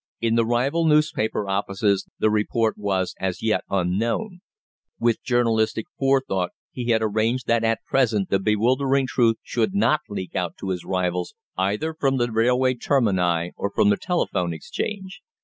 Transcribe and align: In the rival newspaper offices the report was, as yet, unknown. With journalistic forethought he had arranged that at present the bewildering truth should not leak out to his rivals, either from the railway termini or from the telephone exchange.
In 0.19 0.33
the 0.33 0.47
rival 0.47 0.83
newspaper 0.85 1.47
offices 1.47 2.07
the 2.17 2.31
report 2.31 2.75
was, 2.75 3.13
as 3.19 3.43
yet, 3.43 3.63
unknown. 3.69 4.41
With 4.99 5.21
journalistic 5.21 5.85
forethought 5.99 6.49
he 6.71 6.87
had 6.89 7.03
arranged 7.03 7.45
that 7.45 7.63
at 7.63 7.85
present 7.85 8.31
the 8.31 8.39
bewildering 8.39 9.05
truth 9.05 9.37
should 9.43 9.75
not 9.75 10.01
leak 10.09 10.35
out 10.35 10.57
to 10.61 10.69
his 10.69 10.83
rivals, 10.85 11.35
either 11.55 11.93
from 11.93 12.17
the 12.17 12.31
railway 12.31 12.73
termini 12.73 13.51
or 13.55 13.69
from 13.69 13.89
the 13.89 13.95
telephone 13.97 14.53
exchange. 14.55 15.21